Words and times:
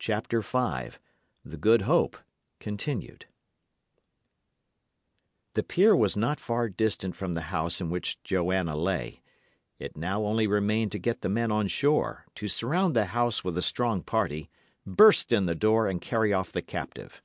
CHAPTER 0.00 0.40
V 0.40 0.90
THE 1.44 1.56
GOOD 1.56 1.82
HOPE 1.82 2.16
(continued) 2.58 3.26
The 5.52 5.62
pier 5.62 5.94
was 5.94 6.16
not 6.16 6.40
far 6.40 6.68
distant 6.68 7.14
from 7.14 7.34
the 7.34 7.54
house 7.54 7.80
in 7.80 7.88
which 7.88 8.20
Joanna 8.24 8.74
lay; 8.74 9.22
it 9.78 9.96
now 9.96 10.22
only 10.24 10.48
remained 10.48 10.90
to 10.90 10.98
get 10.98 11.20
the 11.20 11.28
men 11.28 11.52
on 11.52 11.68
shore, 11.68 12.26
to 12.34 12.48
surround 12.48 12.96
the 12.96 13.04
house 13.06 13.44
with 13.44 13.56
a 13.56 13.62
strong 13.62 14.02
party, 14.02 14.50
burst 14.84 15.32
in 15.32 15.46
the 15.46 15.54
door 15.54 15.86
and 15.88 16.00
carry 16.02 16.32
off 16.32 16.50
the 16.50 16.62
captive. 16.62 17.22